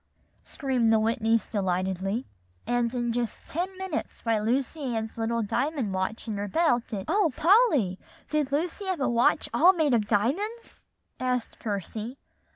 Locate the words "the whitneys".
0.91-1.45